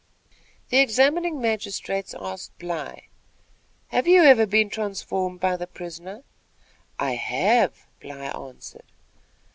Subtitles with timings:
[0.69, 3.03] The examining magistrates asked Bly:
[3.89, 6.23] "Have you ever been transformed by the prisoner?"
[6.97, 8.91] "I have," Bly answered.